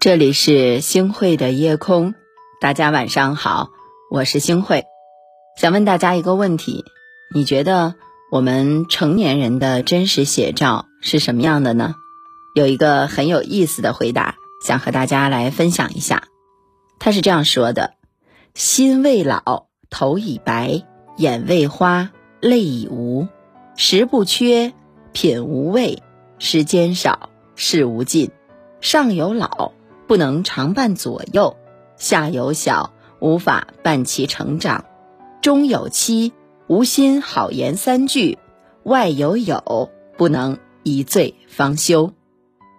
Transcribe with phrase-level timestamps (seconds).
[0.00, 2.14] 这里是星汇的夜空，
[2.60, 3.70] 大家晚上好，
[4.12, 4.84] 我是星汇。
[5.60, 6.84] 想问大家一个问题：
[7.34, 7.96] 你觉得
[8.30, 11.96] 我们成年人的真实写照是什么样的呢？
[12.54, 16.28] 有一个很有意思的回答，想和大家来分享一下。
[17.00, 17.94] 他是这样说的
[18.54, 20.84] ：“心未老，头已白，
[21.16, 23.26] 眼未花，泪已无，
[23.74, 24.72] 食不缺，
[25.12, 26.04] 品无味，
[26.38, 28.30] 时间少，事无尽，
[28.80, 29.72] 上有老。”
[30.08, 31.56] 不能常伴左右，
[31.98, 34.86] 下有小，无法伴其成长；
[35.42, 36.32] 中有妻，
[36.66, 38.38] 无心好言三句；
[38.84, 42.14] 外有友，不能一醉方休。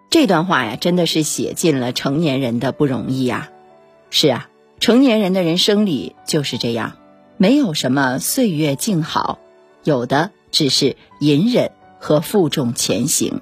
[0.10, 3.52] 这段话呀，真的是写尽了成年人的不容易啊！
[4.10, 6.98] 是啊，成年人的人生里就是这样，
[7.38, 9.38] 没有什么岁月静好，
[9.84, 13.42] 有的只是隐忍和负重前行。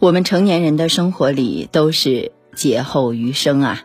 [0.00, 2.32] 我们成年人的生活里都是。
[2.56, 3.82] 劫后余生啊！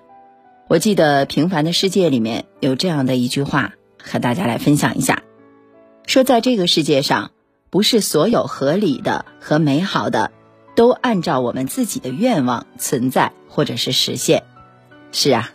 [0.67, 5.21] 我记得《平凡的世界》里面有这样的一句话，和大家来分享一下：
[6.07, 7.31] 说在这个世界上，
[7.69, 10.31] 不是所有合理的和美好的
[10.73, 14.43] 都按照我们自己的愿望存在或者是实现。
[15.11, 15.51] 是啊，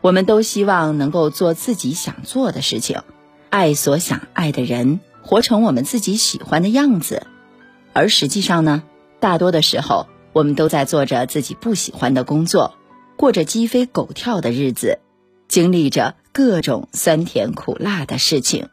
[0.00, 3.02] 我们都希望能够做自己想做的事情，
[3.48, 7.28] 爱所想爱的人，活成我们自己喜欢的样子。
[7.92, 8.82] 而实际上呢，
[9.20, 10.08] 大多的时候。
[10.38, 12.76] 我们都在做着自己不喜欢的工作，
[13.16, 15.00] 过着鸡飞狗跳的日子，
[15.48, 18.68] 经历着各种酸甜苦辣的事情。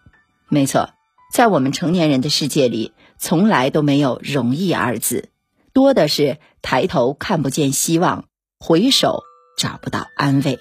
[0.48, 0.92] 没错，
[1.34, 5.30] 在我们成年人的世界里，从来都没有容易二字，
[5.74, 8.26] 多的是抬头看不见希望，
[8.60, 9.24] 回首
[9.58, 10.60] 找不到安慰。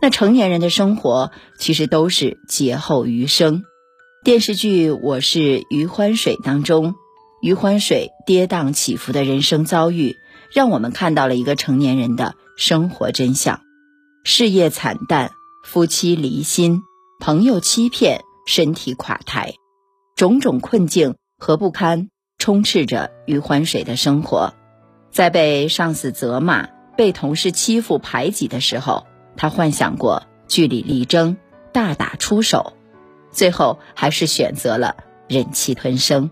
[0.00, 3.62] 那成年人的生活其实都是劫后余生。
[4.24, 6.94] 电视剧《我是余欢水》当中。
[7.42, 10.18] 余欢水跌宕起伏的人生遭遇，
[10.52, 13.60] 让我们看到了一个成年人的生活真相：
[14.24, 15.30] 事业惨淡，
[15.64, 16.82] 夫妻离心，
[17.20, 19.54] 朋友欺骗，身体垮台，
[20.16, 22.08] 种种困境和不堪
[22.38, 24.54] 充斥着余欢水的生活。
[25.12, 31.36] 在被上司责骂、被同事欺负排挤的时候，他幻想过据理力争、
[31.72, 32.74] 大打出手，
[33.30, 34.96] 最后还是选择了
[35.28, 36.30] 忍气吞声。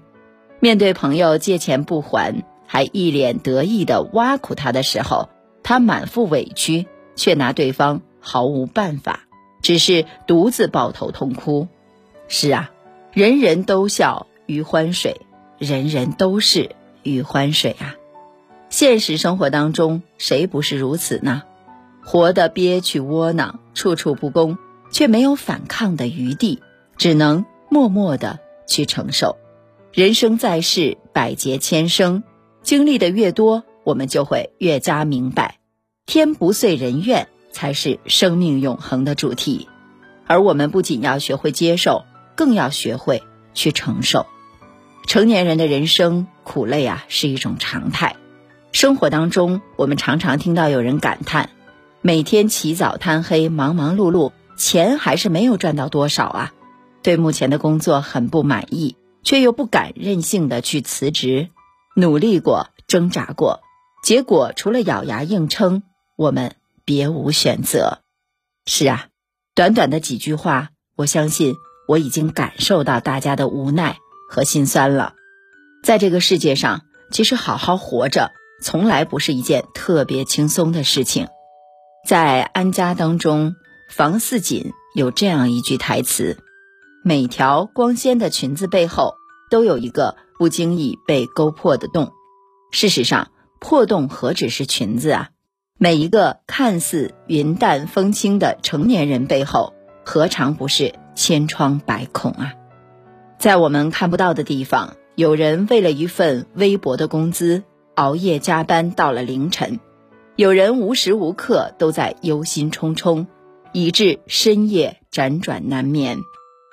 [0.60, 5.30] 面对朋友借钱不还，还一脸得意的挖苦他的时候，
[5.64, 6.86] 他满腹委屈，
[7.16, 9.20] 却拿对方毫无办法，
[9.62, 11.66] 只是独自抱头痛哭。
[12.28, 12.70] 是啊，
[13.12, 15.22] 人人都笑余欢水，
[15.58, 17.96] 人人都是余欢水啊！
[18.68, 21.44] 现实生活当中，谁不是如此呢？
[22.04, 24.58] 活得憋屈窝囊，处处不公，
[24.92, 26.60] 却没有反抗的余地，
[26.98, 29.38] 只能默默的去承受。
[29.90, 32.22] 人生在世，百劫千生，
[32.68, 35.56] 经历的越多，我们就会越加明白，
[36.04, 39.66] 天不遂人愿才是生命永恒的主题。
[40.26, 43.22] 而我们不仅要学会接受，更要学会
[43.54, 44.26] 去承受。
[45.06, 48.16] 成年人的人生苦累啊，是一种常态。
[48.70, 51.48] 生活当中，我们常常听到有人感叹：
[52.02, 56.52] 每天起早贪黑，忙忙碌碌，钱还是没有赚到多少啊！
[57.02, 58.94] 对目前的工作很不满意。
[59.24, 61.48] 却又不敢任性的去辞职，
[61.98, 63.58] 努力过，挣扎过，
[64.04, 65.82] 结果除了咬牙硬撑，
[66.14, 66.54] 我们
[66.84, 68.02] 别无选择。
[68.66, 69.08] 是啊，
[69.56, 71.56] 短短的几句话，我相信
[71.88, 73.98] 我已经感受到大家的无奈
[74.30, 75.14] 和心酸了。
[75.82, 78.30] 在这个世界上，其实好好活着，
[78.62, 81.26] 从来不是一件特别轻松的事情。
[82.06, 83.56] 在《安家》当中，
[83.90, 86.38] 房似锦有这样一句台词。
[87.02, 89.16] 每条光鲜的裙子背后，
[89.50, 92.12] 都有一个不经意被勾破的洞。
[92.70, 93.28] 事实上，
[93.58, 95.30] 破洞何止是裙子啊？
[95.78, 102.54] 每一个看似云淡风轻的成年人背后，何尝不是千疮百孔啊？
[103.38, 107.62] 在我们看不到的地方，有人为了一份微薄的工资，
[107.94, 109.78] 熬夜加班到了凌晨；
[110.36, 113.26] 有人无时无刻都在忧心忡忡，
[113.72, 116.18] 以致深夜辗转难眠。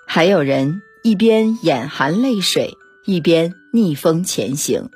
[0.08, 4.90] 还有人一边眼含泪水，一边逆风前行。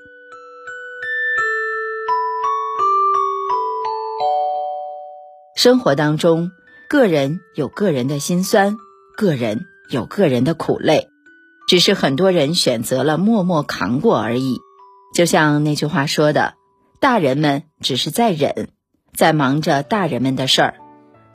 [5.56, 6.51] 生活当中，
[6.89, 8.77] 个人有个人的辛酸，
[9.15, 11.09] 个人有个人的苦累，
[11.67, 14.57] 只是很多人选择了默默扛过而已。
[15.13, 16.56] 就像那句话说的
[17.00, 18.69] ：“大人们只是在忍，
[19.13, 20.73] 在忙着大人们的事儿，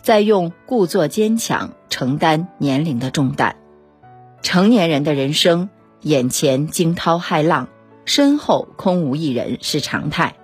[0.02, 3.60] 在用故作坚强承担年龄的重担。”
[4.42, 5.70] 成年人的人生，
[6.04, 7.68] 眼前惊涛骇浪，
[8.04, 10.34] 身后空无一人是常态。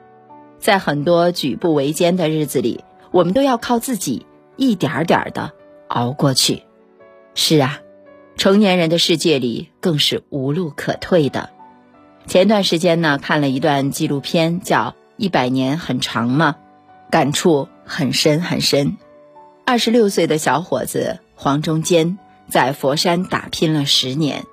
[0.58, 4.24] 在很多举步维艰的日子里，我们都要靠自己
[4.56, 5.52] 一点点的
[5.88, 6.62] 熬过去。
[7.34, 7.80] 是啊，
[8.36, 11.50] 成年人的世界里更是无路可退的。
[12.26, 14.78] 前段时间呢，看了一段纪录片，叫
[15.18, 16.56] 《一百年很长吗》，
[17.10, 18.96] 感触很深很深。
[19.66, 22.18] 二十六岁的小伙子黄中坚
[22.48, 24.44] 在佛山打拼了十年，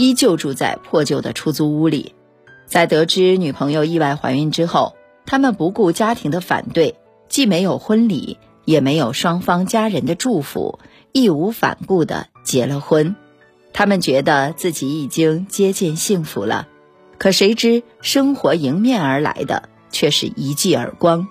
[0.00, 2.14] 依旧住在破旧的出租屋里。
[2.64, 6.96] 在得知女朋友意外怀孕之后，他们不顾家庭的反对，
[7.28, 10.78] 既没有婚礼，也没有双方家人的祝福，
[11.12, 13.14] 义无反顾地结了婚。
[13.74, 16.66] 他们觉得自己已经接近幸福了。
[17.18, 21.28] 可谁知，生活迎面而来的却是一记耳光。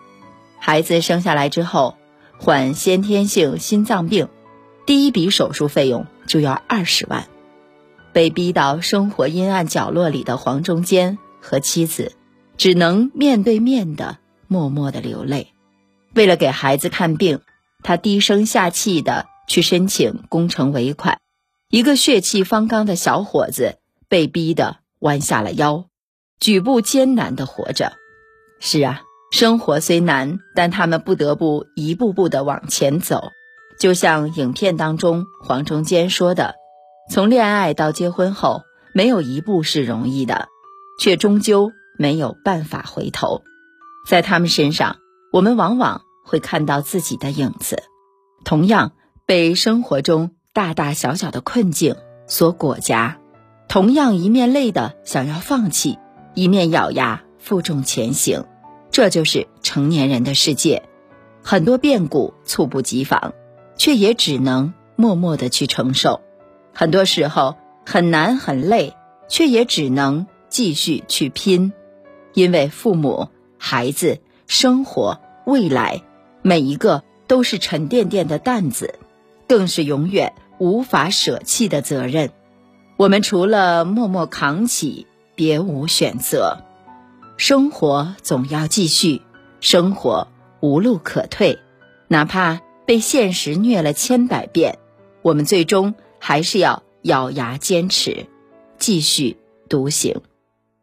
[0.60, 1.96] 孩子生下来之后，
[2.38, 4.28] 患先天性心脏病，
[4.86, 7.26] 第一笔手术费用就要二十万。
[8.14, 12.14] 被逼到生活阴暗角落里的黄中坚和妻子，
[12.58, 14.18] 只能面对面的
[14.48, 15.54] 默默的流泪。
[16.14, 17.42] 为了给孩子看病，
[17.84, 21.20] 他低声下气的去申请工程尾款。
[21.70, 23.78] 一个血气方刚的小伙子
[24.08, 24.78] 被逼的。
[25.02, 25.86] 弯下了腰，
[26.42, 27.94] 举步艰难的活着。
[28.60, 33.30] 是啊，生活虽难，但他们不得不一步步的往前走。
[33.80, 36.56] 就像影片当中黄中坚说的
[37.10, 38.62] ：“从恋爱到结婚后，
[38.94, 40.48] 没有一步是容易的，
[41.00, 43.42] 却终究没有办法回头。”
[44.08, 44.98] 在他们身上，
[45.32, 47.82] 我们往往会看到自己的影子，
[48.46, 48.92] 同样
[49.26, 51.96] 被生活中大大小小的困境
[52.28, 53.20] 所裹挟。
[53.68, 55.98] 同样一面累的想要放弃，
[56.36, 58.46] 一面咬牙负重前行，
[58.92, 60.84] 这就是成年人的世界。
[61.44, 63.34] 很多变故猝不及防，
[63.78, 66.22] 却也只能默默的去承受。
[66.74, 67.56] 很多时候
[67.86, 68.96] 很难很累，
[69.28, 71.74] 却也只能继续去拼。
[72.34, 76.04] 因为父母、孩子、生活、未来，
[76.42, 79.00] 每一个都是沉甸甸的担子，
[79.48, 82.32] 更是永远无法舍弃的责任。
[82.98, 86.60] 我们除了默默扛起，别无选择。
[87.38, 89.22] 生活总要继续，
[89.62, 90.28] 生活
[90.60, 91.60] 无路可退。
[92.08, 94.78] 哪怕被现实虐了千百遍，
[95.22, 98.28] 我们最终还是要咬牙坚持，
[98.78, 99.38] 继续
[99.68, 100.22] 独行。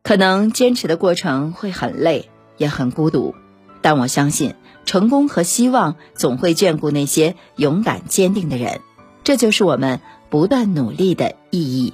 [0.02, 3.34] 可能坚持的过程会很累，也很孤独，
[3.82, 4.54] 但我相信
[4.84, 8.80] 成功和希望总会眷顾那些勇敢坚定的人。
[9.24, 10.00] 这就是我们
[10.30, 11.92] 不断努力的意义。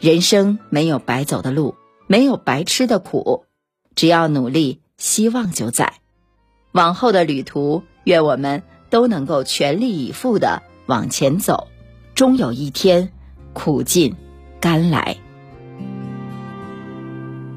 [0.00, 1.74] 人生没有白走的路，
[2.06, 3.44] 没有白吃的苦，
[3.94, 5.94] 只要努力，希望就在。
[6.72, 11.68] 往后的旅途，愿我们都能够全力以赴的往前走，
[12.14, 13.10] 终有一天，
[13.52, 14.14] 苦尽
[14.60, 15.16] 甘来。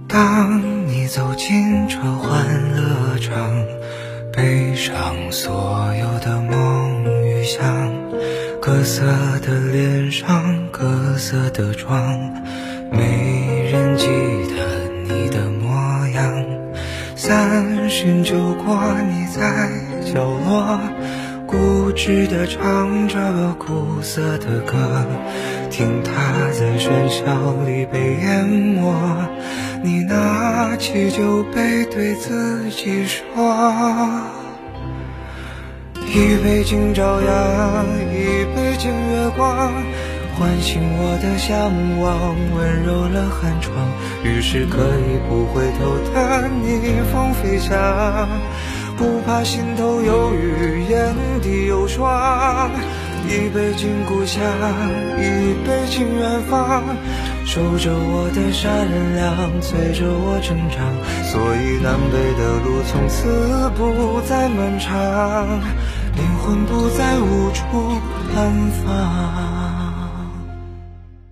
[0.07, 2.43] 当你走进这欢
[2.73, 3.63] 乐场，
[4.33, 7.93] 背上所有的梦与想。
[8.59, 9.03] 各色
[9.45, 12.19] 的脸上，各色的妆，
[22.07, 24.77] 固执地唱着苦涩的歌，
[25.69, 26.13] 听它
[26.53, 28.95] 在喧嚣里被淹没。
[29.83, 33.21] 你拿起酒杯，对自己说。
[35.97, 39.73] 一杯敬朝阳，一杯敬月光，
[40.39, 43.75] 唤醒我的向往，温柔了寒窗。
[44.23, 47.75] 于是可以不回头的逆风飞翔，
[48.97, 52.71] 不怕心头有雨，眼底有霜。
[53.29, 54.41] 一杯敬故乡，
[55.19, 56.83] 一杯敬远方，
[57.45, 60.95] 守着我的善良，催着我成长。
[61.23, 65.59] 所以南北的路从此不再漫长。
[66.15, 67.61] 灵魂不再无处
[68.35, 68.85] 安放。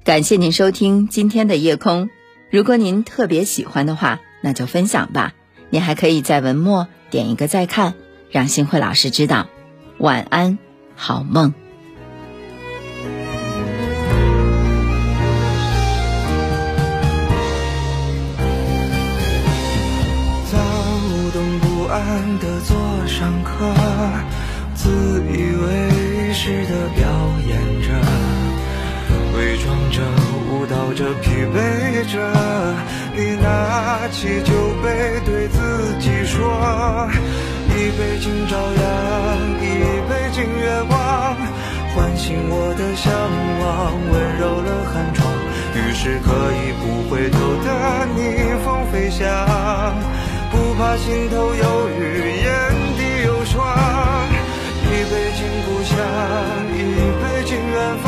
[0.03, 2.09] 感谢您收听今天的夜空。
[2.51, 5.33] 如果您特别喜欢的话，那就分享吧。
[5.75, 7.95] 你还可以在文末点一个再看，
[8.31, 9.47] 让新慧老师知道。
[9.97, 10.57] 晚安，
[10.95, 11.53] 好梦。
[20.49, 20.57] 躁
[21.33, 23.69] 动不安的坐上课。
[24.75, 24.89] 自
[25.27, 27.05] 以为是的表
[27.49, 28.24] 演着，
[29.37, 30.01] 伪装着，
[30.49, 31.57] 舞蹈着，疲惫
[32.11, 32.15] 着。
[33.15, 35.59] 你拿起酒杯，对自
[35.99, 37.09] 己说：
[37.69, 38.85] 一杯敬朝阳，
[39.61, 39.63] 一
[40.07, 40.95] 杯敬月光，
[41.93, 43.11] 唤醒我的向
[43.59, 45.27] 往，温柔了寒窗。
[45.75, 47.67] 于是可以不回头的
[48.15, 48.19] 逆
[48.63, 49.27] 风飞翔，
[50.49, 52.01] 不怕心头有雨，
[52.43, 52.47] 眼
[52.97, 53.59] 底有霜。
[54.85, 55.93] 一杯敬故乡，
[56.71, 56.79] 一
[57.19, 58.07] 杯敬远方，